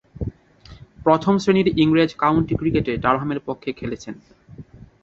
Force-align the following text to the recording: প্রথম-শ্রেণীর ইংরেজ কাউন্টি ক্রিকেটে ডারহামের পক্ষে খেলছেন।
প্রথম-শ্রেণীর 1.03 1.67
ইংরেজ 1.77 2.11
কাউন্টি 2.15 2.53
ক্রিকেটে 2.55 2.93
ডারহামের 2.97 3.39
পক্ষে 3.39 3.69
খেলছেন। 3.73 4.15